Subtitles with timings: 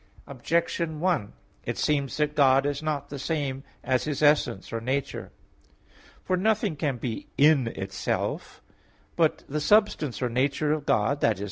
[0.25, 5.31] Objection 1: It seems that God is not the same as His essence or nature.
[6.23, 8.63] For nothing can be in itself.
[9.15, 11.35] But the substance or nature of God i.e.